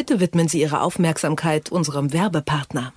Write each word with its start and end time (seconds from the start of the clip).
Bitte 0.00 0.18
widmen 0.18 0.48
Sie 0.48 0.62
Ihre 0.62 0.80
Aufmerksamkeit 0.80 1.70
unserem 1.70 2.14
Werbepartner. 2.14 2.94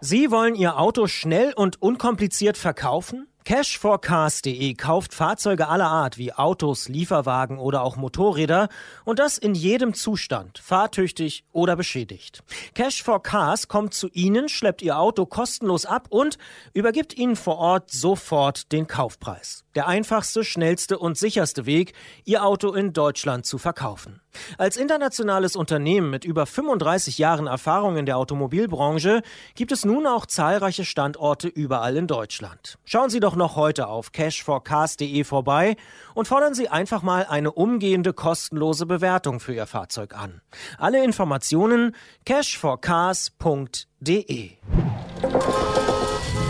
Sie 0.00 0.30
wollen 0.30 0.54
Ihr 0.54 0.78
Auto 0.78 1.08
schnell 1.08 1.52
und 1.52 1.82
unkompliziert 1.82 2.56
verkaufen? 2.56 3.26
Cash4Cars.de 3.46 4.74
kauft 4.74 5.14
Fahrzeuge 5.14 5.68
aller 5.68 5.86
Art 5.86 6.18
wie 6.18 6.32
Autos, 6.32 6.88
Lieferwagen 6.88 7.58
oder 7.58 7.82
auch 7.82 7.94
Motorräder 7.94 8.68
und 9.04 9.20
das 9.20 9.38
in 9.38 9.54
jedem 9.54 9.94
Zustand, 9.94 10.58
fahrtüchtig 10.58 11.44
oder 11.52 11.76
beschädigt. 11.76 12.42
Cash4Cars 12.74 13.68
kommt 13.68 13.94
zu 13.94 14.08
Ihnen, 14.08 14.48
schleppt 14.48 14.82
Ihr 14.82 14.98
Auto 14.98 15.26
kostenlos 15.26 15.86
ab 15.86 16.08
und 16.10 16.38
übergibt 16.72 17.16
Ihnen 17.16 17.36
vor 17.36 17.58
Ort 17.58 17.92
sofort 17.92 18.72
den 18.72 18.88
Kaufpreis. 18.88 19.62
Der 19.76 19.86
einfachste, 19.86 20.42
schnellste 20.42 20.98
und 20.98 21.16
sicherste 21.16 21.66
Weg, 21.66 21.92
Ihr 22.24 22.44
Auto 22.44 22.72
in 22.72 22.94
Deutschland 22.94 23.46
zu 23.46 23.58
verkaufen. 23.58 24.22
Als 24.58 24.76
internationales 24.76 25.54
Unternehmen 25.54 26.10
mit 26.10 26.24
über 26.24 26.46
35 26.46 27.18
Jahren 27.18 27.46
Erfahrung 27.46 27.96
in 27.96 28.06
der 28.06 28.16
Automobilbranche 28.16 29.22
gibt 29.54 29.72
es 29.72 29.84
nun 29.84 30.06
auch 30.06 30.26
zahlreiche 30.26 30.84
Standorte 30.84 31.48
überall 31.48 31.96
in 31.96 32.06
Deutschland. 32.06 32.78
Schauen 32.84 33.10
Sie 33.10 33.20
doch 33.20 33.35
noch 33.36 33.56
heute 33.56 33.88
auf 33.88 34.12
cashforcars.de 34.12 35.24
vorbei 35.24 35.76
und 36.14 36.28
fordern 36.28 36.54
Sie 36.54 36.68
einfach 36.68 37.02
mal 37.02 37.26
eine 37.28 37.50
umgehende 37.52 38.12
kostenlose 38.12 38.86
Bewertung 38.86 39.40
für 39.40 39.54
Ihr 39.54 39.66
Fahrzeug 39.66 40.16
an. 40.16 40.40
Alle 40.78 41.02
Informationen 41.04 41.96
cashforcars.de 42.24 44.50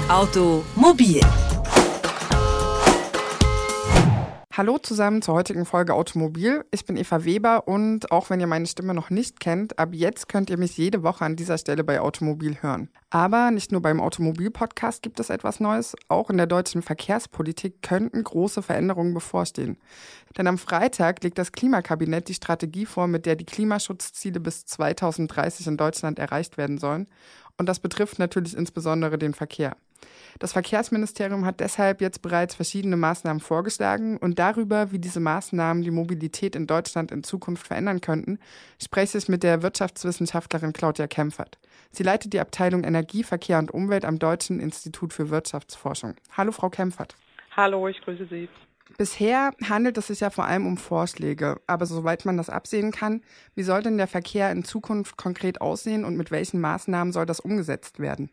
Automobil 0.08 1.20
Hallo 4.56 4.78
zusammen 4.78 5.20
zur 5.20 5.34
heutigen 5.34 5.66
Folge 5.66 5.92
Automobil. 5.92 6.64
Ich 6.70 6.86
bin 6.86 6.96
Eva 6.96 7.26
Weber 7.26 7.68
und 7.68 8.10
auch 8.10 8.30
wenn 8.30 8.40
ihr 8.40 8.46
meine 8.46 8.64
Stimme 8.64 8.94
noch 8.94 9.10
nicht 9.10 9.38
kennt, 9.38 9.78
ab 9.78 9.90
jetzt 9.92 10.30
könnt 10.30 10.48
ihr 10.48 10.56
mich 10.56 10.78
jede 10.78 11.02
Woche 11.02 11.26
an 11.26 11.36
dieser 11.36 11.58
Stelle 11.58 11.84
bei 11.84 12.00
Automobil 12.00 12.62
hören. 12.62 12.88
Aber 13.10 13.50
nicht 13.50 13.70
nur 13.70 13.82
beim 13.82 14.00
Automobil-Podcast 14.00 15.02
gibt 15.02 15.20
es 15.20 15.28
etwas 15.28 15.60
Neues, 15.60 15.94
auch 16.08 16.30
in 16.30 16.38
der 16.38 16.46
deutschen 16.46 16.80
Verkehrspolitik 16.80 17.82
könnten 17.82 18.24
große 18.24 18.62
Veränderungen 18.62 19.12
bevorstehen. 19.12 19.76
Denn 20.38 20.46
am 20.46 20.56
Freitag 20.56 21.22
legt 21.22 21.36
das 21.36 21.52
Klimakabinett 21.52 22.28
die 22.28 22.32
Strategie 22.34 22.86
vor, 22.86 23.08
mit 23.08 23.26
der 23.26 23.36
die 23.36 23.44
Klimaschutzziele 23.44 24.40
bis 24.40 24.64
2030 24.64 25.66
in 25.66 25.76
Deutschland 25.76 26.18
erreicht 26.18 26.56
werden 26.56 26.78
sollen. 26.78 27.08
Und 27.58 27.68
das 27.68 27.78
betrifft 27.78 28.18
natürlich 28.18 28.56
insbesondere 28.56 29.18
den 29.18 29.34
Verkehr. 29.34 29.76
Das 30.38 30.52
Verkehrsministerium 30.52 31.44
hat 31.44 31.60
deshalb 31.60 32.00
jetzt 32.00 32.20
bereits 32.22 32.54
verschiedene 32.54 32.96
Maßnahmen 32.96 33.40
vorgeschlagen 33.40 34.18
und 34.18 34.38
darüber, 34.38 34.92
wie 34.92 34.98
diese 34.98 35.20
Maßnahmen 35.20 35.82
die 35.82 35.90
Mobilität 35.90 36.54
in 36.54 36.66
Deutschland 36.66 37.10
in 37.10 37.24
Zukunft 37.24 37.66
verändern 37.66 38.00
könnten, 38.00 38.38
spreche 38.82 39.18
ich 39.18 39.28
mit 39.28 39.42
der 39.42 39.62
Wirtschaftswissenschaftlerin 39.62 40.72
Claudia 40.72 41.06
Kempfert. 41.06 41.58
Sie 41.90 42.02
leitet 42.02 42.32
die 42.32 42.40
Abteilung 42.40 42.84
Energie, 42.84 43.22
Verkehr 43.22 43.58
und 43.58 43.70
Umwelt 43.70 44.04
am 44.04 44.18
Deutschen 44.18 44.60
Institut 44.60 45.12
für 45.12 45.30
Wirtschaftsforschung. 45.30 46.14
Hallo, 46.36 46.52
Frau 46.52 46.68
Kempfert. 46.68 47.14
Hallo, 47.56 47.88
ich 47.88 48.00
grüße 48.02 48.26
Sie. 48.26 48.48
Bisher 48.98 49.50
handelt 49.68 49.98
es 49.98 50.06
sich 50.06 50.20
ja 50.20 50.30
vor 50.30 50.44
allem 50.44 50.66
um 50.66 50.76
Vorschläge, 50.76 51.60
aber 51.66 51.86
soweit 51.86 52.24
man 52.24 52.36
das 52.36 52.48
absehen 52.48 52.92
kann, 52.92 53.22
wie 53.54 53.62
soll 53.62 53.82
denn 53.82 53.98
der 53.98 54.06
Verkehr 54.06 54.50
in 54.52 54.64
Zukunft 54.64 55.16
konkret 55.16 55.60
aussehen 55.60 56.04
und 56.04 56.16
mit 56.16 56.30
welchen 56.30 56.60
Maßnahmen 56.60 57.12
soll 57.12 57.26
das 57.26 57.40
umgesetzt 57.40 57.98
werden? 57.98 58.30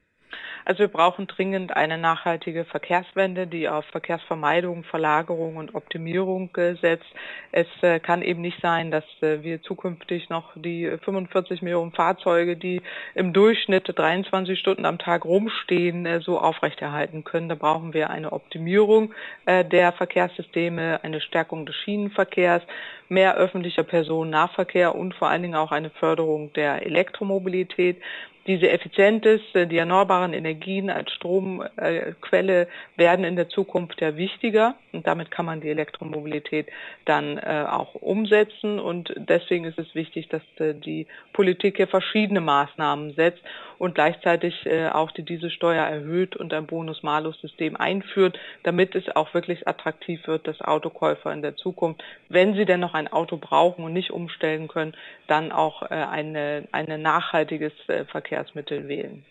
Also 0.65 0.79
wir 0.79 0.87
brauchen 0.87 1.27
dringend 1.27 1.75
eine 1.75 1.97
nachhaltige 1.97 2.63
Verkehrswende, 2.65 3.47
die 3.47 3.67
auf 3.67 3.85
Verkehrsvermeidung, 3.85 4.83
Verlagerung 4.83 5.57
und 5.57 5.75
Optimierung 5.75 6.49
setzt. 6.55 7.05
Es 7.51 7.67
äh, 7.81 7.99
kann 7.99 8.21
eben 8.21 8.41
nicht 8.41 8.61
sein, 8.61 8.89
dass 8.89 9.03
äh, 9.21 9.43
wir 9.43 9.61
zukünftig 9.61 10.29
noch 10.29 10.51
die 10.55 10.89
45 11.03 11.61
Millionen 11.61 11.91
Fahrzeuge, 11.91 12.55
die 12.55 12.81
im 13.13 13.33
Durchschnitt 13.33 13.91
23 13.93 14.57
Stunden 14.57 14.85
am 14.85 14.99
Tag 14.99 15.25
rumstehen, 15.25 16.05
äh, 16.05 16.21
so 16.21 16.39
aufrechterhalten 16.39 17.23
können. 17.23 17.49
Da 17.49 17.55
brauchen 17.55 17.93
wir 17.93 18.09
eine 18.09 18.31
Optimierung 18.31 19.13
der 19.45 19.91
Verkehrssysteme, 19.91 21.03
eine 21.03 21.21
Stärkung 21.21 21.65
des 21.65 21.75
Schienenverkehrs, 21.75 22.63
mehr 23.09 23.35
öffentlicher 23.35 23.83
Personennahverkehr 23.83 24.95
und 24.95 25.13
vor 25.13 25.29
allen 25.29 25.41
Dingen 25.41 25.55
auch 25.55 25.71
eine 25.71 25.89
Förderung 25.89 26.51
der 26.53 26.85
Elektromobilität 26.85 28.01
diese 28.47 28.69
effizient 28.69 29.25
ist, 29.25 29.45
die 29.53 29.77
erneuerbaren 29.77 30.33
Energien 30.33 30.89
als 30.89 31.11
Stromquelle 31.11 32.67
werden 32.97 33.23
in 33.25 33.35
der 33.35 33.49
Zukunft 33.49 34.01
ja 34.01 34.17
wichtiger. 34.17 34.75
Und 34.91 35.07
damit 35.07 35.31
kann 35.31 35.45
man 35.45 35.61
die 35.61 35.69
Elektromobilität 35.69 36.67
dann 37.05 37.37
äh, 37.37 37.65
auch 37.67 37.95
umsetzen. 37.95 38.79
Und 38.79 39.13
deswegen 39.17 39.65
ist 39.65 39.79
es 39.79 39.95
wichtig, 39.95 40.27
dass 40.27 40.43
äh, 40.59 40.73
die 40.73 41.07
Politik 41.31 41.77
hier 41.77 41.87
verschiedene 41.87 42.41
Maßnahmen 42.41 43.13
setzt 43.13 43.41
und 43.79 43.95
gleichzeitig 43.95 44.65
äh, 44.65 44.87
auch 44.87 45.11
die 45.11 45.23
Dieselsteuer 45.23 45.83
erhöht 45.83 46.35
und 46.35 46.53
ein 46.53 46.67
Bonus-Malus-System 46.67 47.75
einführt, 47.75 48.39
damit 48.63 48.95
es 48.95 49.13
auch 49.15 49.33
wirklich 49.33 49.67
attraktiv 49.67 50.27
wird, 50.27 50.47
dass 50.47 50.61
Autokäufer 50.61 51.33
in 51.33 51.41
der 51.41 51.55
Zukunft, 51.55 52.03
wenn 52.29 52.53
sie 52.53 52.65
denn 52.65 52.79
noch 52.79 52.93
ein 52.93 53.11
Auto 53.11 53.37
brauchen 53.37 53.83
und 53.83 53.93
nicht 53.93 54.11
umstellen 54.11 54.67
können, 54.67 54.95
dann 55.27 55.51
auch 55.51 55.83
äh, 55.83 55.95
eine, 55.95 56.67
eine 56.71 56.97
nachhaltiges 56.97 57.73
äh, 57.87 58.05
Verkehrsmittel 58.33 58.87
wählen. 58.87 59.25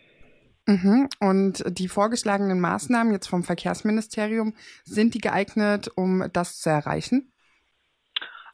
Mhm. 0.67 1.09
Und 1.19 1.65
die 1.67 1.89
vorgeschlagenen 1.89 2.61
Maßnahmen 2.61 3.13
jetzt 3.13 3.27
vom 3.27 3.43
Verkehrsministerium, 3.43 4.55
sind 4.85 5.15
die 5.15 5.21
geeignet, 5.21 5.91
um 5.97 6.25
das 6.33 6.61
zu 6.61 6.71
erreichen? 6.71 7.32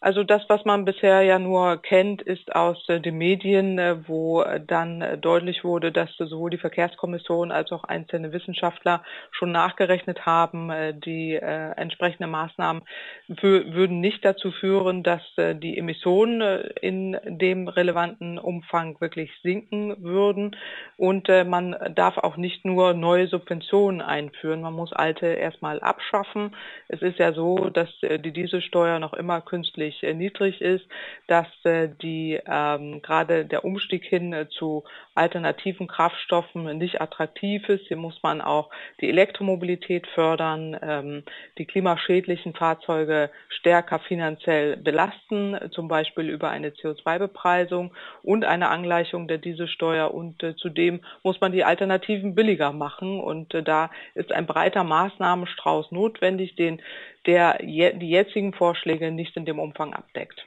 Also 0.00 0.22
das, 0.22 0.42
was 0.48 0.64
man 0.64 0.84
bisher 0.84 1.22
ja 1.22 1.40
nur 1.40 1.82
kennt, 1.82 2.22
ist 2.22 2.54
aus 2.54 2.88
äh, 2.88 3.00
den 3.00 3.18
Medien, 3.18 3.78
äh, 3.80 3.96
wo 4.06 4.42
äh, 4.42 4.60
dann 4.64 5.20
deutlich 5.20 5.64
wurde, 5.64 5.90
dass 5.90 6.10
sowohl 6.16 6.50
die 6.50 6.58
Verkehrskommission 6.58 7.50
als 7.50 7.72
auch 7.72 7.82
einzelne 7.82 8.32
Wissenschaftler 8.32 9.02
schon 9.32 9.50
nachgerechnet 9.50 10.24
haben, 10.24 10.70
die 11.04 11.34
entsprechenden 11.34 12.30
Maßnahmen 12.30 12.82
würden 13.28 14.00
nicht 14.00 14.24
dazu 14.24 14.50
führen, 14.50 15.02
dass 15.02 15.22
die 15.36 15.76
Emissionen 15.78 16.40
in 16.80 17.16
dem 17.24 17.68
relevanten 17.68 18.38
Umfang 18.38 19.00
wirklich 19.00 19.30
sinken 19.42 20.02
würden. 20.02 20.56
Und 20.96 21.28
man 21.28 21.76
darf 21.94 22.18
auch 22.18 22.36
nicht 22.36 22.64
nur 22.64 22.94
neue 22.94 23.28
Subventionen 23.28 24.00
einführen, 24.00 24.62
man 24.62 24.74
muss 24.74 24.92
alte 24.92 25.26
erstmal 25.26 25.80
abschaffen. 25.80 26.54
Es 26.88 27.02
ist 27.02 27.18
ja 27.18 27.32
so, 27.32 27.70
dass 27.70 27.90
die 28.00 28.32
Dieselsteuer 28.32 28.98
noch 28.98 29.12
immer 29.14 29.40
künstlich 29.40 29.87
unglaublich 29.88 30.02
äh, 30.02 30.14
niedrig 30.14 30.60
ist, 30.60 30.86
dass 31.26 31.46
äh, 31.64 31.88
die 32.02 32.38
ähm, 32.46 33.02
gerade 33.02 33.44
der 33.44 33.64
Umstieg 33.64 34.04
hin 34.04 34.32
äh, 34.32 34.48
zu 34.48 34.84
alternativen 35.18 35.86
Kraftstoffen 35.86 36.78
nicht 36.78 37.00
attraktiv 37.00 37.68
ist. 37.68 37.86
Hier 37.88 37.96
muss 37.96 38.22
man 38.22 38.40
auch 38.40 38.70
die 39.00 39.08
Elektromobilität 39.08 40.06
fördern, 40.14 40.78
ähm, 40.80 41.24
die 41.58 41.66
klimaschädlichen 41.66 42.54
Fahrzeuge 42.54 43.30
stärker 43.48 43.98
finanziell 43.98 44.76
belasten, 44.76 45.58
zum 45.72 45.88
Beispiel 45.88 46.28
über 46.28 46.50
eine 46.50 46.70
CO2-Bepreisung 46.70 47.92
und 48.22 48.44
eine 48.44 48.68
Angleichung 48.68 49.28
der 49.28 49.38
Dieselsteuer. 49.38 50.14
Und 50.14 50.42
äh, 50.42 50.56
zudem 50.56 51.00
muss 51.22 51.40
man 51.40 51.52
die 51.52 51.64
Alternativen 51.64 52.34
billiger 52.34 52.72
machen. 52.72 53.20
Und 53.20 53.52
äh, 53.54 53.62
da 53.62 53.90
ist 54.14 54.32
ein 54.32 54.46
breiter 54.46 54.84
Maßnahmenstrauß 54.84 55.92
notwendig, 55.92 56.56
den 56.56 56.80
der 57.26 57.58
die 57.58 58.08
jetzigen 58.08 58.54
Vorschläge 58.54 59.10
nicht 59.10 59.36
in 59.36 59.44
dem 59.44 59.58
Umfang 59.58 59.92
abdeckt. 59.92 60.46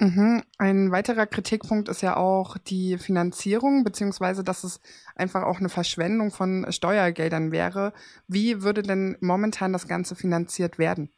Mhm. 0.00 0.42
Ein 0.58 0.90
weiterer 0.90 1.26
Kritikpunkt 1.26 1.88
ist 1.88 2.02
ja 2.02 2.16
auch 2.16 2.58
die 2.58 2.98
Finanzierung, 2.98 3.84
beziehungsweise 3.84 4.42
dass 4.42 4.64
es 4.64 4.80
einfach 5.14 5.42
auch 5.44 5.58
eine 5.60 5.68
Verschwendung 5.68 6.32
von 6.32 6.66
Steuergeldern 6.70 7.52
wäre. 7.52 7.92
Wie 8.26 8.62
würde 8.62 8.82
denn 8.82 9.16
momentan 9.20 9.72
das 9.72 9.86
Ganze 9.86 10.16
finanziert 10.16 10.78
werden? 10.78 11.10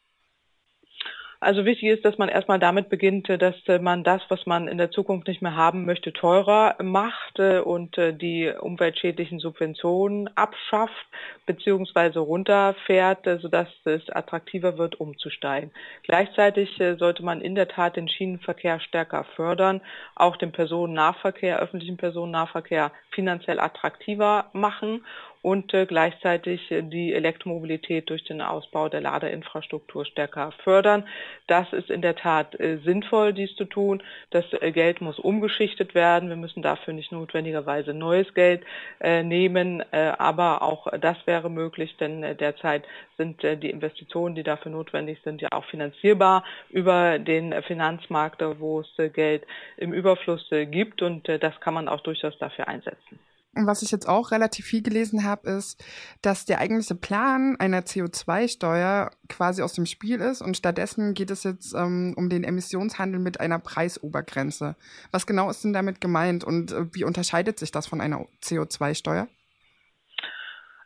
Also 1.39 1.65
wichtig 1.65 1.89
ist, 1.89 2.03
dass 2.03 2.17
man 2.17 2.29
erstmal 2.29 2.57
damit 2.57 2.89
beginnt, 2.89 3.29
dass 3.29 3.55
man 3.79 4.03
das, 4.03 4.23
was 4.29 4.47
man 4.47 4.67
in 4.67 4.79
der 4.79 4.89
Zukunft 4.89 5.27
nicht 5.27 5.43
mehr 5.43 5.55
haben 5.55 5.85
möchte, 5.85 6.11
teurer 6.11 6.75
macht 6.81 7.37
äh, 7.37 7.59
und 7.59 7.95
äh, 7.99 8.11
die 8.11 8.51
umweltschädlichen 8.59 9.37
Subventionen 9.37 10.35
abschafft 10.35 11.05
bzw. 11.45 12.17
runterfährt, 12.17 13.27
äh, 13.27 13.37
sodass 13.37 13.67
es 13.83 14.09
attraktiver 14.09 14.79
wird, 14.79 14.99
umzusteigen. 14.99 15.71
Gleichzeitig 16.03 16.81
sollte 16.97 17.23
man 17.23 17.41
in 17.41 17.55
der 17.55 17.67
Tat 17.67 17.95
den 17.95 18.07
Schienenverkehr 18.09 18.79
stärker 18.79 19.25
fördern, 19.35 19.81
auch 20.15 20.37
den 20.37 20.51
Personennahverkehr, 20.51 21.59
öffentlichen 21.59 21.97
Personennahverkehr 21.97 22.91
finanziell 23.11 23.59
attraktiver 23.59 24.49
machen 24.53 25.01
und 25.41 25.73
äh, 25.73 25.85
gleichzeitig 25.85 26.71
äh, 26.71 26.81
die 26.81 27.13
Elektromobilität 27.13 28.09
durch 28.09 28.23
den 28.23 28.41
Ausbau 28.41 28.89
der 28.89 29.01
Ladeinfrastruktur 29.01 30.05
stärker 30.05 30.51
fördern. 30.63 31.07
Das 31.47 31.71
ist 31.73 31.89
in 31.89 32.01
der 32.01 32.15
Tat 32.15 32.59
äh, 32.59 32.77
sinnvoll, 32.77 33.33
dies 33.33 33.55
zu 33.55 33.65
tun. 33.65 34.03
Das 34.31 34.45
Geld 34.73 35.01
muss 35.01 35.19
umgeschichtet 35.19 35.95
werden. 35.95 36.29
Wir 36.29 36.35
müssen 36.35 36.61
dafür 36.61 36.93
nicht 36.93 37.11
notwendigerweise 37.11 37.93
neues 37.93 38.33
Geld 38.33 38.63
nehmen, 38.99 39.83
aber 39.91 40.61
auch 40.61 40.87
das 40.99 41.17
wäre 41.25 41.49
möglich, 41.49 41.95
denn 41.97 42.21
derzeit 42.37 42.83
sind 43.17 43.41
die 43.43 43.69
Investitionen, 43.69 44.35
die 44.35 44.43
dafür 44.43 44.71
notwendig 44.71 45.19
sind, 45.23 45.41
ja 45.41 45.49
auch 45.51 45.65
finanzierbar 45.65 46.43
über 46.69 47.19
den 47.19 47.53
Finanzmarkt, 47.63 48.41
wo 48.59 48.81
es 48.81 49.13
Geld 49.13 49.45
im 49.77 49.93
Überfluss 49.93 50.47
gibt 50.49 51.01
und 51.01 51.27
das 51.27 51.59
kann 51.61 51.73
man 51.73 51.87
auch 51.87 52.01
durchaus 52.01 52.37
dafür 52.37 52.67
einsetzen. 52.67 53.19
Und 53.57 53.67
was 53.67 53.81
ich 53.81 53.91
jetzt 53.91 54.07
auch 54.07 54.31
relativ 54.31 54.65
viel 54.65 54.81
gelesen 54.81 55.23
habe, 55.23 55.49
ist, 55.49 55.83
dass 56.21 56.45
der 56.45 56.59
eigentliche 56.59 56.95
Plan 56.95 57.55
einer 57.59 57.81
CO2-Steuer 57.81 59.09
quasi 59.29 59.61
aus 59.61 59.73
dem 59.73 59.85
Spiel 59.85 60.21
ist 60.21 60.41
und 60.41 60.55
stattdessen 60.55 61.13
geht 61.13 61.31
es 61.31 61.43
jetzt 61.43 61.73
ähm, 61.73 62.13
um 62.15 62.29
den 62.29 62.43
Emissionshandel 62.43 63.19
mit 63.19 63.39
einer 63.39 63.59
Preisobergrenze. 63.59 64.75
Was 65.11 65.25
genau 65.25 65.49
ist 65.49 65.63
denn 65.63 65.73
damit 65.73 66.01
gemeint 66.01 66.43
und 66.43 66.71
äh, 66.71 66.85
wie 66.93 67.03
unterscheidet 67.03 67.57
sich 67.59 67.71
das 67.71 67.87
von 67.87 67.99
einer 67.99 68.25
CO2-Steuer? 68.43 69.27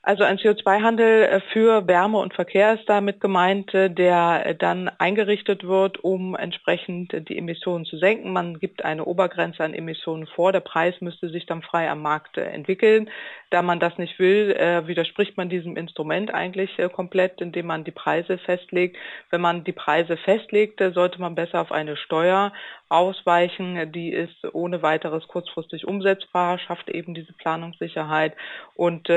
Also 0.03 0.23
ein 0.23 0.39
CO2-Handel 0.39 1.23
äh, 1.23 1.41
für 1.53 1.87
Wärme 1.87 2.17
und 2.17 2.33
Verkehr 2.33 2.73
ist 2.73 2.89
damit 2.89 3.21
gemeint, 3.21 3.71
äh, 3.75 3.87
der 3.87 4.43
äh, 4.47 4.55
dann 4.55 4.89
eingerichtet 4.97 5.63
wird, 5.63 6.03
um 6.03 6.35
entsprechend 6.35 7.29
die 7.29 7.37
Emissionen 7.37 7.85
zu 7.85 7.97
senken. 7.97 8.33
Man 8.33 8.57
gibt 8.57 8.83
eine 8.83 9.05
Obergrenze 9.05 9.63
an 9.63 9.75
Emissionen 9.75 10.25
vor. 10.25 10.53
Der 10.53 10.61
Preis 10.61 10.95
müsste 11.01 11.29
sich 11.29 11.45
dann 11.45 11.61
frei 11.61 11.87
am 11.87 12.01
Markt 12.01 12.37
entwickeln. 12.37 13.11
Da 13.51 13.61
man 13.61 13.79
das 13.79 13.97
nicht 13.97 14.17
will, 14.17 14.55
widerspricht 14.87 15.35
man 15.35 15.49
diesem 15.49 15.75
Instrument 15.75 16.33
eigentlich 16.33 16.77
komplett, 16.93 17.41
indem 17.41 17.65
man 17.65 17.83
die 17.83 17.91
Preise 17.91 18.37
festlegt. 18.37 18.95
Wenn 19.29 19.41
man 19.41 19.65
die 19.65 19.73
Preise 19.73 20.15
festlegt, 20.15 20.81
sollte 20.93 21.19
man 21.19 21.35
besser 21.35 21.59
auf 21.59 21.73
eine 21.73 21.97
Steuer 21.97 22.53
ausweichen. 22.91 23.91
Die 23.91 24.09
ist 24.09 24.37
ohne 24.53 24.81
weiteres 24.81 25.27
kurzfristig 25.27 25.87
umsetzbar, 25.87 26.57
schafft 26.59 26.89
eben 26.89 27.13
diese 27.13 27.33
Planungssicherheit 27.33 28.33
und 28.75 29.09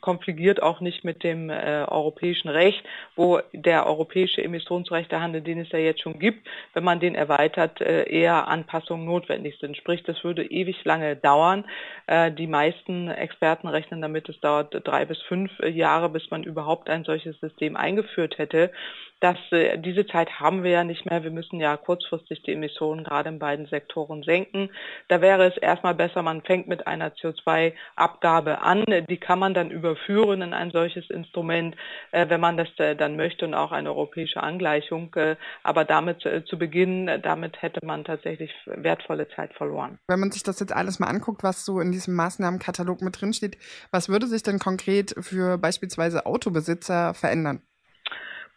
kommt 0.00 0.26
konfligiert 0.26 0.62
auch 0.62 0.80
nicht 0.80 1.04
mit 1.04 1.22
dem 1.22 1.50
äh, 1.50 1.84
europäischen 1.86 2.48
Recht, 2.48 2.82
wo 3.16 3.38
der 3.52 3.86
europäische 3.86 4.42
Emissionsrechtehandel, 4.42 5.42
den 5.42 5.60
es 5.60 5.70
ja 5.70 5.78
jetzt 5.78 6.00
schon 6.00 6.18
gibt, 6.18 6.48
wenn 6.72 6.82
man 6.82 7.00
den 7.00 7.14
erweitert, 7.14 7.80
äh, 7.80 8.08
eher 8.08 8.48
Anpassungen 8.48 9.04
notwendig 9.04 9.58
sind. 9.60 9.76
Sprich, 9.76 10.02
das 10.04 10.24
würde 10.24 10.44
ewig 10.44 10.84
lange 10.84 11.14
dauern. 11.14 11.64
Äh, 12.06 12.32
die 12.32 12.46
meisten 12.46 13.08
Experten 13.08 13.68
rechnen 13.68 14.00
damit, 14.00 14.28
es 14.28 14.40
dauert 14.40 14.74
drei 14.84 15.04
bis 15.04 15.20
fünf 15.22 15.52
Jahre, 15.60 16.08
bis 16.08 16.30
man 16.30 16.42
überhaupt 16.42 16.88
ein 16.88 17.04
solches 17.04 17.38
System 17.38 17.76
eingeführt 17.76 18.38
hätte 18.38 18.72
dass 19.20 19.38
äh, 19.50 19.78
diese 19.78 20.06
Zeit 20.06 20.40
haben 20.40 20.62
wir 20.62 20.70
ja 20.72 20.84
nicht 20.84 21.06
mehr. 21.06 21.24
Wir 21.24 21.30
müssen 21.30 21.58
ja 21.58 21.76
kurzfristig 21.76 22.42
die 22.42 22.52
Emissionen 22.52 23.02
gerade 23.02 23.15
in 23.24 23.38
beiden 23.38 23.66
Sektoren 23.66 24.22
senken. 24.22 24.70
Da 25.08 25.20
wäre 25.22 25.46
es 25.46 25.56
erstmal 25.56 25.94
besser, 25.94 26.22
man 26.22 26.42
fängt 26.42 26.68
mit 26.68 26.86
einer 26.86 27.12
CO2-Abgabe 27.14 28.60
an. 28.60 28.84
Die 29.08 29.16
kann 29.16 29.38
man 29.38 29.54
dann 29.54 29.70
überführen 29.70 30.42
in 30.42 30.52
ein 30.52 30.70
solches 30.72 31.08
Instrument, 31.08 31.76
äh, 32.12 32.28
wenn 32.28 32.40
man 32.40 32.56
das 32.56 32.68
äh, 32.78 32.94
dann 32.94 33.16
möchte 33.16 33.46
und 33.46 33.54
auch 33.54 33.72
eine 33.72 33.90
europäische 33.90 34.42
Angleichung. 34.42 35.14
Äh, 35.14 35.36
aber 35.62 35.84
damit 35.84 36.26
zu 36.46 36.58
beginnen, 36.58 37.22
damit 37.22 37.62
hätte 37.62 37.84
man 37.84 38.04
tatsächlich 38.04 38.52
wertvolle 38.66 39.28
Zeit 39.28 39.52
verloren. 39.54 39.98
Wenn 40.08 40.20
man 40.20 40.30
sich 40.30 40.42
das 40.42 40.60
jetzt 40.60 40.74
alles 40.74 40.98
mal 40.98 41.06
anguckt, 41.06 41.42
was 41.42 41.64
so 41.64 41.80
in 41.80 41.92
diesem 41.92 42.14
Maßnahmenkatalog 42.14 43.00
mit 43.02 43.20
drinsteht, 43.20 43.58
was 43.90 44.08
würde 44.08 44.26
sich 44.26 44.42
denn 44.42 44.58
konkret 44.58 45.14
für 45.20 45.58
beispielsweise 45.58 46.26
Autobesitzer 46.26 47.14
verändern? 47.14 47.60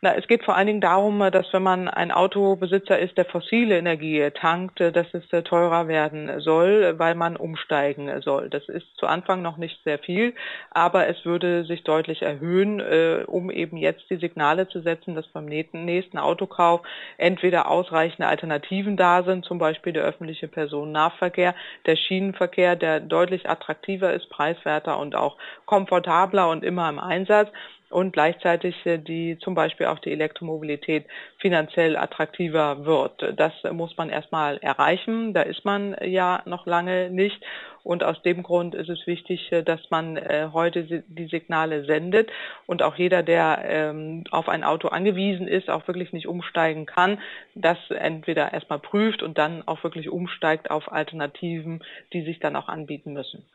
Na, 0.01 0.15
es 0.15 0.27
geht 0.27 0.45
vor 0.45 0.55
allen 0.55 0.67
Dingen 0.67 0.79
darum, 0.79 1.19
dass 1.29 1.51
wenn 1.51 1.61
man 1.63 1.89
ein 1.89 2.11
Autobesitzer 2.13 2.97
ist, 2.97 3.17
der 3.17 3.25
fossile 3.25 3.77
Energie 3.77 4.31
tankt, 4.31 4.79
dass 4.79 5.13
es 5.13 5.33
äh, 5.33 5.43
teurer 5.43 5.89
werden 5.89 6.39
soll, 6.39 6.97
weil 6.97 7.15
man 7.15 7.35
umsteigen 7.35 8.09
soll. 8.21 8.49
Das 8.49 8.69
ist 8.69 8.87
zu 8.95 9.07
Anfang 9.07 9.41
noch 9.41 9.57
nicht 9.57 9.83
sehr 9.83 9.99
viel, 9.99 10.33
aber 10.71 11.07
es 11.07 11.25
würde 11.25 11.65
sich 11.65 11.83
deutlich 11.83 12.21
erhöhen, 12.21 12.79
äh, 12.79 13.25
um 13.27 13.51
eben 13.51 13.75
jetzt 13.75 14.09
die 14.09 14.15
Signale 14.15 14.69
zu 14.69 14.79
setzen, 14.79 15.15
dass 15.15 15.27
beim 15.27 15.43
nächsten 15.43 16.17
Autokauf 16.17 16.79
entweder 17.17 17.69
ausreichende 17.69 18.29
Alternativen 18.29 18.95
da 18.95 19.23
sind, 19.23 19.43
zum 19.43 19.57
Beispiel 19.57 19.91
der 19.91 20.05
öffentliche 20.05 20.47
Personennahverkehr, 20.47 21.55
der 21.85 21.97
Schienenverkehr, 21.97 22.77
der 22.77 23.01
deutlich 23.01 23.49
attraktiver 23.49 24.13
ist, 24.13 24.29
preiswerter 24.29 24.97
und 24.97 25.17
auch 25.17 25.35
komfortabler 25.65 26.47
und 26.47 26.63
immer 26.63 26.87
im 26.87 26.99
Einsatz 26.99 27.49
und 27.89 28.13
gleichzeitig 28.13 28.85
äh, 28.85 28.97
die 28.97 29.37
zum 29.39 29.55
Beispiel 29.55 29.87
auch 29.87 29.99
die 29.99 30.11
Elektromobilität 30.11 31.05
finanziell 31.37 31.97
attraktiver 31.97 32.85
wird. 32.85 33.33
Das 33.37 33.53
muss 33.71 33.97
man 33.97 34.09
erstmal 34.09 34.57
erreichen. 34.57 35.33
Da 35.33 35.41
ist 35.41 35.65
man 35.65 35.95
ja 36.03 36.41
noch 36.45 36.65
lange 36.65 37.09
nicht. 37.09 37.43
Und 37.83 38.03
aus 38.03 38.21
dem 38.21 38.43
Grund 38.43 38.75
ist 38.75 38.89
es 38.89 39.07
wichtig, 39.07 39.51
äh, 39.51 39.63
dass 39.63 39.79
man 39.89 40.17
äh, 40.17 40.49
heute 40.53 41.03
die 41.07 41.27
Signale 41.27 41.85
sendet 41.85 42.29
und 42.67 42.83
auch 42.83 42.95
jeder, 42.95 43.23
der 43.23 43.63
ähm, 43.63 44.23
auf 44.31 44.49
ein 44.49 44.63
Auto 44.63 44.89
angewiesen 44.89 45.47
ist, 45.47 45.69
auch 45.69 45.87
wirklich 45.87 46.13
nicht 46.13 46.27
umsteigen 46.27 46.85
kann, 46.85 47.19
das 47.55 47.77
entweder 47.89 48.53
erstmal 48.53 48.79
prüft 48.79 49.23
und 49.23 49.37
dann 49.37 49.67
auch 49.67 49.83
wirklich 49.83 50.09
umsteigt 50.09 50.69
auf 50.69 50.91
Alternativen, 50.91 51.83
die 52.13 52.21
sich 52.21 52.39
dann 52.39 52.55
auch 52.55 52.67
anbieten 52.67 53.13
müssen. 53.13 53.45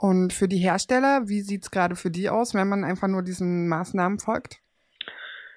Und 0.00 0.32
für 0.32 0.48
die 0.48 0.56
Hersteller, 0.56 1.28
wie 1.28 1.42
sieht 1.42 1.64
es 1.64 1.70
gerade 1.70 1.94
für 1.94 2.10
die 2.10 2.30
aus, 2.30 2.54
wenn 2.54 2.68
man 2.68 2.84
einfach 2.84 3.06
nur 3.06 3.22
diesen 3.22 3.68
Maßnahmen 3.68 4.18
folgt? 4.18 4.62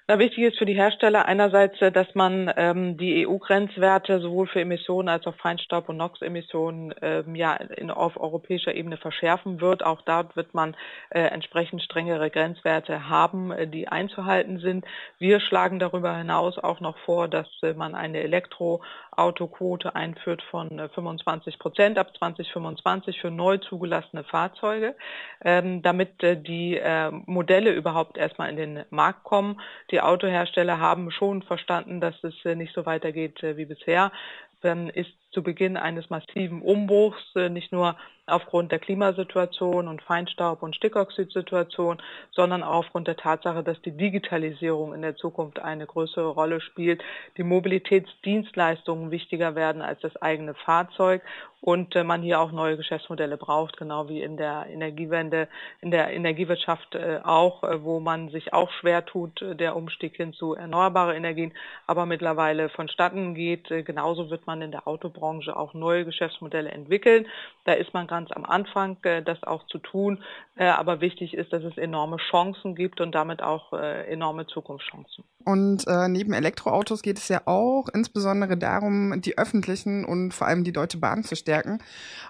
Na, 0.06 0.18
wichtig 0.18 0.44
ist 0.44 0.58
für 0.58 0.66
die 0.66 0.74
Hersteller 0.74 1.24
einerseits, 1.24 1.80
äh, 1.80 1.90
dass 1.90 2.14
man 2.14 2.52
ähm, 2.58 2.98
die 2.98 3.26
EU-Grenzwerte 3.26 4.20
sowohl 4.20 4.46
für 4.46 4.60
Emissionen 4.60 5.08
als 5.08 5.26
auch 5.26 5.34
Feinstaub- 5.36 5.88
und 5.88 5.96
NOx-Emissionen 5.96 6.94
ähm, 7.00 7.34
ja 7.34 7.58
auf 7.88 8.20
europäischer 8.20 8.74
Ebene 8.74 8.98
verschärfen 8.98 9.62
wird. 9.62 9.82
Auch 9.82 10.02
dort 10.02 10.36
wird 10.36 10.52
man 10.52 10.76
äh, 11.08 11.20
entsprechend 11.20 11.80
strengere 11.80 12.28
Grenzwerte 12.28 13.08
haben, 13.08 13.50
äh, 13.50 13.66
die 13.66 13.88
einzuhalten 13.88 14.58
sind. 14.58 14.84
Wir 15.18 15.40
schlagen 15.40 15.78
darüber 15.78 16.14
hinaus 16.14 16.58
auch 16.58 16.80
noch 16.80 16.98
vor, 17.06 17.26
dass 17.26 17.48
äh, 17.62 17.72
man 17.72 17.94
eine 17.94 18.20
Elektroautoquote 18.20 19.96
einführt 19.96 20.42
von 20.50 20.86
25 20.94 21.54
äh, 21.54 21.56
Prozent 21.56 21.96
ab 21.96 22.14
2025 22.18 23.22
für 23.22 23.30
neu 23.30 23.56
zugelassene 23.56 24.24
Fahrzeuge, 24.24 24.96
ähm, 25.42 25.80
damit 25.80 26.22
äh, 26.22 26.36
die 26.36 26.78
Modelle 27.26 27.70
überhaupt 27.72 28.18
erstmal 28.18 28.50
in 28.50 28.56
den 28.56 28.84
Markt 28.90 29.24
kommen 29.24 29.58
die 29.93 29.93
Autohersteller 30.00 30.78
haben 30.78 31.10
schon 31.10 31.42
verstanden, 31.42 32.00
dass 32.00 32.14
es 32.22 32.34
äh, 32.44 32.54
nicht 32.54 32.74
so 32.74 32.86
weitergeht 32.86 33.42
äh, 33.42 33.56
wie 33.56 33.66
bisher. 33.66 34.12
Dann 34.60 34.88
ist 34.88 35.12
zu 35.34 35.42
Beginn 35.42 35.76
eines 35.76 36.08
massiven 36.08 36.62
Umbruchs, 36.62 37.22
äh, 37.36 37.48
nicht 37.50 37.72
nur 37.72 37.96
aufgrund 38.26 38.72
der 38.72 38.78
Klimasituation 38.78 39.86
und 39.86 40.02
Feinstaub- 40.02 40.62
und 40.62 40.74
Stickoxidsituation, 40.76 42.00
sondern 42.32 42.62
auch 42.62 42.84
aufgrund 42.84 43.06
der 43.06 43.16
Tatsache, 43.16 43.62
dass 43.62 43.80
die 43.82 43.96
Digitalisierung 43.96 44.94
in 44.94 45.02
der 45.02 45.16
Zukunft 45.16 45.58
eine 45.58 45.86
größere 45.86 46.28
Rolle 46.28 46.60
spielt, 46.60 47.02
die 47.36 47.42
Mobilitätsdienstleistungen 47.42 49.10
wichtiger 49.10 49.54
werden 49.54 49.82
als 49.82 50.00
das 50.00 50.16
eigene 50.16 50.54
Fahrzeug 50.54 51.22
und 51.60 51.96
äh, 51.96 52.04
man 52.04 52.22
hier 52.22 52.40
auch 52.40 52.52
neue 52.52 52.76
Geschäftsmodelle 52.76 53.36
braucht, 53.36 53.76
genau 53.76 54.08
wie 54.08 54.22
in 54.22 54.36
der 54.36 54.66
Energiewende, 54.70 55.48
in 55.82 55.90
der 55.90 56.10
Energiewirtschaft 56.12 56.94
äh, 56.94 57.20
auch, 57.22 57.62
wo 57.82 58.00
man 58.00 58.30
sich 58.30 58.52
auch 58.52 58.70
schwer 58.70 59.04
tut, 59.04 59.42
der 59.42 59.76
Umstieg 59.76 60.16
hin 60.16 60.32
zu 60.32 60.54
erneuerbaren 60.54 61.16
Energien, 61.16 61.52
aber 61.86 62.06
mittlerweile 62.06 62.68
vonstatten 62.68 63.34
geht. 63.34 63.68
Genauso 63.68 64.30
wird 64.30 64.46
man 64.46 64.62
in 64.62 64.72
der 64.72 64.86
Autobranche 64.86 65.23
Branche 65.24 65.56
auch 65.56 65.72
neue 65.72 66.04
Geschäftsmodelle 66.04 66.70
entwickeln. 66.70 67.26
Da 67.64 67.72
ist 67.72 67.94
man 67.94 68.06
ganz 68.06 68.30
am 68.32 68.44
Anfang, 68.44 68.98
äh, 69.04 69.22
das 69.22 69.42
auch 69.42 69.66
zu 69.68 69.78
tun. 69.78 70.22
Äh, 70.56 70.66
aber 70.66 71.00
wichtig 71.00 71.32
ist, 71.32 71.50
dass 71.54 71.62
es 71.62 71.78
enorme 71.78 72.18
Chancen 72.30 72.74
gibt 72.74 73.00
und 73.00 73.14
damit 73.14 73.40
auch 73.40 73.72
äh, 73.72 74.06
enorme 74.12 74.46
Zukunftschancen. 74.46 75.24
Und 75.46 75.86
neben 76.08 76.32
Elektroautos 76.32 77.02
geht 77.02 77.18
es 77.18 77.28
ja 77.28 77.42
auch 77.44 77.88
insbesondere 77.92 78.56
darum, 78.56 79.20
die 79.20 79.36
öffentlichen 79.36 80.06
und 80.06 80.32
vor 80.32 80.46
allem 80.46 80.64
die 80.64 80.72
Deutsche 80.72 80.98
Bahn 80.98 81.22
zu 81.22 81.36
stärken. 81.36 81.82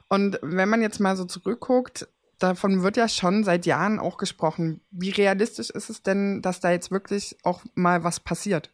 Und 0.08 0.38
wenn 0.42 0.68
man 0.68 0.82
jetzt 0.82 0.98
mal 0.98 1.14
so 1.14 1.24
zurückguckt, 1.24 2.08
davon 2.40 2.82
wird 2.82 2.96
ja 2.96 3.08
schon 3.08 3.44
seit 3.44 3.66
Jahren 3.66 4.00
auch 4.00 4.16
gesprochen. 4.16 4.80
Wie 4.90 5.10
realistisch 5.10 5.70
ist 5.70 5.90
es 5.90 6.02
denn, 6.02 6.42
dass 6.42 6.58
da 6.58 6.72
jetzt 6.72 6.90
wirklich 6.90 7.36
auch 7.44 7.62
mal 7.74 8.02
was 8.02 8.18
passiert? 8.18 8.70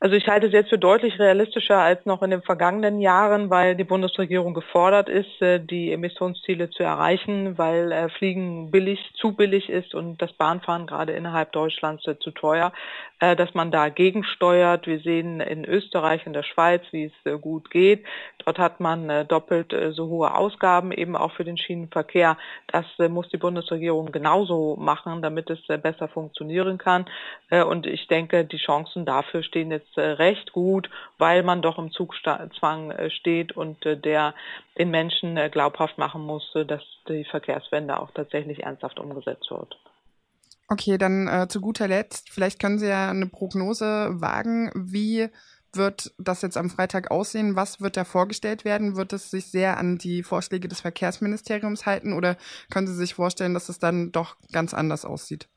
Also 0.00 0.16
ich 0.16 0.28
halte 0.28 0.48
es 0.48 0.52
jetzt 0.52 0.68
für 0.68 0.78
deutlich 0.78 1.18
realistischer 1.18 1.78
als 1.78 2.04
noch 2.04 2.22
in 2.22 2.30
den 2.30 2.42
vergangenen 2.42 3.00
Jahren, 3.00 3.48
weil 3.48 3.74
die 3.74 3.84
Bundesregierung 3.84 4.52
gefordert 4.52 5.08
ist, 5.08 5.40
äh, 5.40 5.60
die 5.60 5.92
Emissionsziele 5.92 6.68
zu 6.68 6.82
erreichen, 6.82 7.56
weil 7.56 7.90
äh, 7.92 8.08
Fliegen 8.10 8.70
billig, 8.70 9.00
zu 9.14 9.32
billig 9.32 9.70
ist 9.70 9.94
und 9.94 10.20
das 10.20 10.32
Bahnfahren 10.32 10.86
gerade 10.86 11.12
innerhalb 11.12 11.52
Deutschlands 11.52 12.06
äh, 12.06 12.18
zu 12.18 12.32
teuer, 12.32 12.72
dass 13.20 13.54
man 13.54 13.70
da 13.70 13.88
gegensteuert. 13.88 14.86
Wir 14.86 14.98
sehen 14.98 15.40
in 15.40 15.64
Österreich, 15.64 16.26
in 16.26 16.34
der 16.34 16.42
Schweiz, 16.42 16.82
wie 16.90 17.04
es 17.04 17.40
gut 17.40 17.70
geht. 17.70 18.04
Dort 18.44 18.58
hat 18.58 18.80
man 18.80 19.26
doppelt 19.28 19.74
so 19.92 20.08
hohe 20.08 20.34
Ausgaben 20.34 20.92
eben 20.92 21.16
auch 21.16 21.32
für 21.32 21.44
den 21.44 21.56
Schienenverkehr. 21.56 22.36
Das 22.66 22.84
muss 23.08 23.30
die 23.30 23.38
Bundesregierung 23.38 24.12
genauso 24.12 24.76
machen, 24.76 25.22
damit 25.22 25.48
es 25.48 25.60
besser 25.80 26.08
funktionieren 26.08 26.76
kann. 26.76 27.06
Und 27.50 27.86
ich 27.86 28.08
denke, 28.08 28.44
die 28.44 28.58
Chancen 28.58 29.06
dafür 29.06 29.42
stehen 29.42 29.70
jetzt 29.70 29.83
äh, 29.96 30.00
recht 30.00 30.52
gut, 30.52 30.90
weil 31.18 31.42
man 31.42 31.62
doch 31.62 31.78
im 31.78 31.90
Zugzwang 31.90 32.90
äh, 32.90 33.10
steht 33.10 33.52
und 33.56 33.84
äh, 33.86 33.96
der 33.96 34.34
den 34.78 34.90
Menschen 34.90 35.38
glaubhaft 35.50 35.98
machen 35.98 36.22
muss, 36.22 36.52
dass 36.66 36.82
die 37.08 37.24
Verkehrswende 37.24 37.98
auch 38.00 38.10
tatsächlich 38.10 38.64
ernsthaft 38.64 38.98
umgesetzt 38.98 39.50
wird. 39.50 39.78
Okay, 40.68 40.98
dann 40.98 41.28
äh, 41.28 41.46
zu 41.48 41.60
guter 41.60 41.86
Letzt, 41.86 42.30
vielleicht 42.30 42.58
können 42.58 42.78
Sie 42.78 42.88
ja 42.88 43.10
eine 43.10 43.26
Prognose 43.26 44.20
wagen, 44.20 44.72
wie 44.74 45.28
wird 45.76 46.12
das 46.18 46.42
jetzt 46.42 46.56
am 46.56 46.70
Freitag 46.70 47.10
aussehen? 47.10 47.56
Was 47.56 47.80
wird 47.80 47.96
da 47.96 48.04
vorgestellt 48.04 48.64
werden? 48.64 48.96
Wird 48.96 49.12
es 49.12 49.30
sich 49.30 49.46
sehr 49.46 49.76
an 49.76 49.98
die 49.98 50.22
Vorschläge 50.22 50.68
des 50.68 50.80
Verkehrsministeriums 50.80 51.86
halten 51.86 52.12
oder 52.12 52.36
können 52.70 52.86
Sie 52.86 52.94
sich 52.94 53.14
vorstellen, 53.14 53.54
dass 53.54 53.68
es 53.68 53.78
dann 53.78 54.12
doch 54.12 54.36
ganz 54.52 54.74
anders 54.74 55.04
aussieht? 55.04 55.48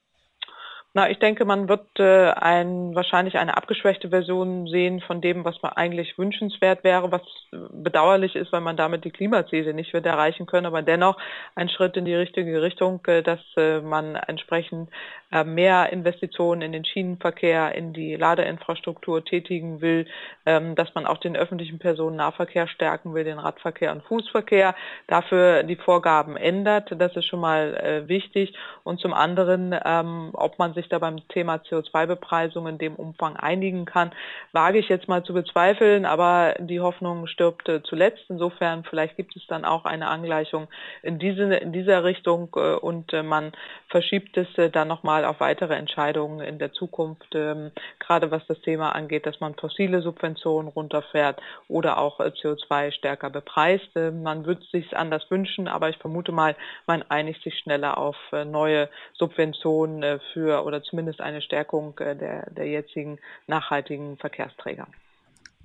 Na, 0.97 1.11
ich 1.11 1.19
denke, 1.19 1.45
man 1.45 1.69
wird 1.69 1.99
äh, 1.99 2.31
ein, 2.31 2.95
wahrscheinlich 2.95 3.37
eine 3.37 3.55
abgeschwächte 3.55 4.09
Version 4.09 4.65
sehen 4.65 4.99
von 4.99 5.21
dem, 5.21 5.45
was 5.45 5.61
man 5.61 5.73
eigentlich 5.73 6.17
wünschenswert 6.17 6.83
wäre, 6.83 7.11
was 7.11 7.21
bedauerlich 7.51 8.35
ist, 8.35 8.51
weil 8.51 8.61
man 8.61 8.77
damit 8.77 9.05
die 9.05 9.11
Klimaziele 9.11 9.75
nicht 9.75 9.93
wird 9.93 10.07
erreichen 10.07 10.47
können, 10.47 10.65
aber 10.65 10.81
dennoch 10.81 11.15
ein 11.53 11.69
Schritt 11.69 11.97
in 11.97 12.05
die 12.05 12.15
richtige 12.15 12.63
Richtung, 12.63 13.05
äh, 13.05 13.21
dass 13.21 13.41
äh, 13.57 13.79
man 13.79 14.15
entsprechend 14.15 14.89
äh, 15.29 15.43
mehr 15.43 15.91
Investitionen 15.91 16.61
in 16.61 16.71
den 16.71 16.85
Schienenverkehr, 16.85 17.75
in 17.75 17.91
die 17.91 18.15
Ladeinfrastruktur 18.15 19.25
tätigen 19.25 19.81
will, 19.81 20.07
ähm, 20.45 20.73
dass 20.75 20.95
man 20.95 21.05
auch 21.05 21.17
den 21.17 21.35
öffentlichen 21.35 21.79
Personennahverkehr 21.79 22.67
stärken 22.67 23.13
will, 23.13 23.25
den 23.25 23.37
Radverkehr 23.37 23.91
und 23.91 24.03
Fußverkehr, 24.05 24.73
dafür 25.07 25.63
die 25.63 25.75
Vorgaben 25.75 26.37
ändert. 26.37 26.95
Das 26.97 27.15
ist 27.15 27.25
schon 27.25 27.41
mal 27.41 27.75
äh, 27.75 28.07
wichtig. 28.07 28.55
Und 28.83 29.01
zum 29.01 29.13
anderen, 29.13 29.77
ähm, 29.85 30.29
ob 30.31 30.57
man 30.59 30.73
sich 30.73 30.86
sich 30.87 30.89
da 30.89 30.99
beim 30.99 31.27
Thema 31.27 31.55
CO2-Bepreisung 31.57 32.67
in 32.67 32.77
dem 32.77 32.95
Umfang 32.95 33.35
einigen 33.35 33.85
kann, 33.85 34.11
wage 34.53 34.79
ich 34.79 34.89
jetzt 34.89 35.07
mal 35.07 35.23
zu 35.23 35.33
bezweifeln, 35.33 36.05
aber 36.05 36.55
die 36.59 36.79
Hoffnung 36.79 37.27
stirbt 37.27 37.67
äh, 37.67 37.83
zuletzt. 37.83 38.23
Insofern 38.29 38.83
vielleicht 38.83 39.17
gibt 39.17 39.35
es 39.35 39.45
dann 39.47 39.65
auch 39.65 39.85
eine 39.85 40.07
Angleichung 40.07 40.67
in, 41.03 41.19
diese, 41.19 41.43
in 41.55 41.73
dieser 41.73 42.03
Richtung 42.03 42.49
äh, 42.55 42.75
und 42.75 43.11
äh, 43.13 43.23
man 43.23 43.51
verschiebt 43.89 44.37
es 44.37 44.47
dann 44.71 44.87
nochmal 44.87 45.25
auf 45.25 45.39
weitere 45.39 45.75
Entscheidungen 45.75 46.39
in 46.41 46.59
der 46.59 46.71
Zukunft, 46.71 47.33
ähm, 47.35 47.71
gerade 47.99 48.31
was 48.31 48.45
das 48.47 48.59
Thema 48.61 48.95
angeht, 48.95 49.25
dass 49.25 49.39
man 49.39 49.55
fossile 49.55 50.01
Subventionen 50.01 50.69
runterfährt 50.69 51.39
oder 51.67 51.97
auch 51.97 52.19
CO2 52.19 52.91
stärker 52.91 53.29
bepreist. 53.29 53.95
Man 53.95 54.45
würde 54.45 54.61
es 54.61 54.71
sich 54.71 54.95
anders 54.95 55.29
wünschen, 55.29 55.67
aber 55.67 55.89
ich 55.89 55.97
vermute 55.97 56.31
mal, 56.31 56.55
man 56.85 57.03
einigt 57.09 57.43
sich 57.43 57.57
schneller 57.59 57.97
auf 57.97 58.15
neue 58.31 58.89
Subventionen 59.13 60.19
für 60.33 60.65
oder 60.67 60.83
zumindest 60.83 61.21
eine 61.21 61.41
Stärkung 61.41 61.97
äh, 61.99 62.15
der, 62.15 62.51
der 62.51 62.67
jetzigen 62.67 63.17
nachhaltigen 63.47 64.17
Verkehrsträger. 64.17 64.87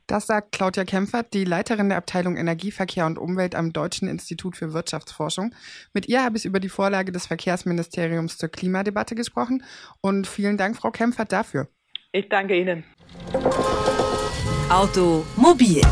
Das 0.06 0.26
sagt 0.26 0.52
Claudia 0.52 0.85
Kempfert, 0.85 1.32
die 1.32 1.44
Leiterin 1.44 1.88
der 1.88 1.99
Abteilung 1.99 2.37
Energieverkehr 2.37 3.06
und 3.06 3.18
Umwelt 3.18 3.54
am 3.54 3.73
Deutschen 3.73 4.09
Institut 4.09 4.56
für 4.56 4.73
Wirtschaftsforschung. 4.73 5.54
Mit 5.92 6.09
ihr 6.09 6.25
habe 6.25 6.37
ich 6.37 6.44
über 6.44 6.61
die 6.61 6.68
Vorlage 6.68 7.12
des 7.12 7.26
Verkehrsministeriums 7.26 8.37
zur 8.37 8.49
Klimadebatte 8.49 9.14
gesprochen 9.14 9.62
und 10.00 10.26
vielen 10.26 10.56
Dank, 10.56 10.76
Frau 10.76 10.90
Kempfert, 10.90 11.32
dafür. 11.32 11.68
Ich 12.12 12.28
danke 12.28 12.56
Ihnen. 12.56 12.85
Automobil 14.68 15.82